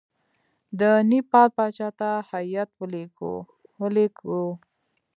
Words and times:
د 0.79 0.81
نیپال 1.09 1.47
پاچا 1.55 1.89
ته 1.99 2.09
هیات 2.31 2.69
ولېږو. 3.81 4.45